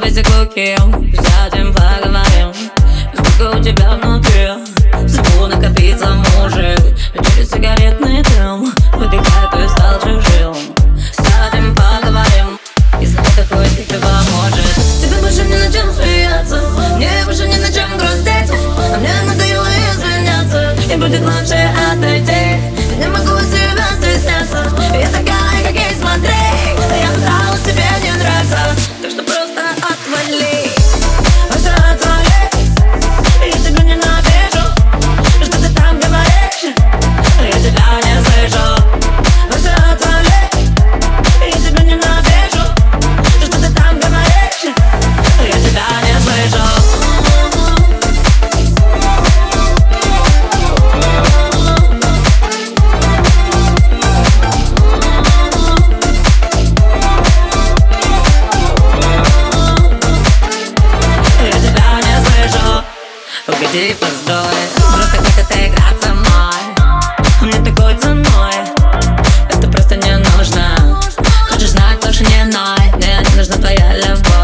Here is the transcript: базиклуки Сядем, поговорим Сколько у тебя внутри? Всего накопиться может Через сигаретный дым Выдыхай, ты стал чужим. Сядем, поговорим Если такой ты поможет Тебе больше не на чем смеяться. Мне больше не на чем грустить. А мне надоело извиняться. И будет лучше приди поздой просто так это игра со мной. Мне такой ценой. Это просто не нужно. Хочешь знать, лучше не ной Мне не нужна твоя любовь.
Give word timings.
базиклуки 0.00 0.76
Сядем, 1.16 1.72
поговорим 1.72 2.52
Сколько 3.14 3.56
у 3.56 3.62
тебя 3.62 3.90
внутри? 3.96 4.48
Всего 5.06 5.46
накопиться 5.46 6.08
может 6.36 6.80
Через 7.12 7.50
сигаретный 7.50 8.22
дым 8.22 8.72
Выдыхай, 8.94 9.50
ты 9.52 9.68
стал 9.68 10.00
чужим. 10.00 10.54
Сядем, 11.12 11.74
поговорим 11.74 12.58
Если 13.00 13.16
такой 13.36 13.66
ты 13.68 13.98
поможет 13.98 14.78
Тебе 15.00 15.16
больше 15.20 15.44
не 15.44 15.56
на 15.56 15.72
чем 15.72 15.92
смеяться. 15.92 16.60
Мне 16.96 17.10
больше 17.24 17.46
не 17.46 17.56
на 17.56 17.72
чем 17.72 17.96
грустить. 17.96 18.50
А 18.50 18.98
мне 18.98 19.10
надоело 19.26 19.66
извиняться. 19.92 20.74
И 20.92 20.96
будет 20.96 21.20
лучше 21.20 21.57
приди 63.70 63.94
поздой 63.94 64.54
просто 64.76 65.16
так 65.16 65.38
это 65.38 65.66
игра 65.66 65.84
со 66.02 66.08
мной. 66.14 67.02
Мне 67.42 67.70
такой 67.70 67.96
ценой. 67.98 68.54
Это 69.48 69.68
просто 69.68 69.96
не 69.96 70.16
нужно. 70.16 71.00
Хочешь 71.50 71.70
знать, 71.70 72.04
лучше 72.04 72.24
не 72.24 72.44
ной 72.44 72.78
Мне 72.96 73.20
не 73.30 73.36
нужна 73.36 73.56
твоя 73.56 73.96
любовь. 73.96 74.37